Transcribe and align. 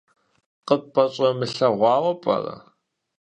КъыпӀэщӀэмылъэгъуауэ 0.67 2.13
пӀэрэ? 2.21 2.55